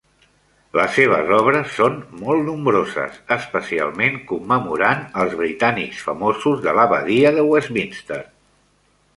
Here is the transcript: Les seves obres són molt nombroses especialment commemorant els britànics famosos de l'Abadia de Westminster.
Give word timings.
Les 0.77 0.95
seves 0.99 1.27
obres 1.35 1.75
són 1.79 1.99
molt 2.21 2.41
nombroses 2.47 3.19
especialment 3.37 4.17
commemorant 4.33 5.05
els 5.25 5.37
britànics 5.43 6.01
famosos 6.09 6.65
de 6.67 6.77
l'Abadia 6.79 7.37
de 7.41 7.49
Westminster. 7.53 8.23